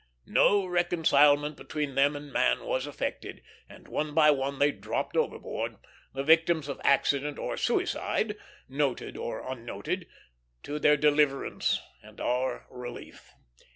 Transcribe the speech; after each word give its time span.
No 0.25 0.65
reconcilement 0.65 1.55
between 1.57 1.93
them 1.93 2.15
and 2.15 2.33
man 2.33 2.65
was 2.65 2.87
effected, 2.87 3.43
and 3.69 3.87
one 3.87 4.15
by 4.15 4.31
one 4.31 4.57
they 4.57 4.71
dropped 4.71 5.15
overboard, 5.15 5.75
the 6.15 6.23
victims 6.23 6.67
of 6.67 6.81
accident 6.83 7.37
or 7.37 7.55
suicide, 7.55 8.35
noted 8.67 9.15
or 9.15 9.47
unnoted, 9.47 10.07
to 10.63 10.79
their 10.79 10.97
deliverance 10.97 11.81
and 12.01 12.19
our 12.19 12.65
relief. 12.71 13.35